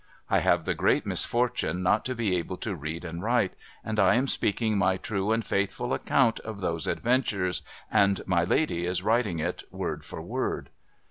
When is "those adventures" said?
6.59-7.61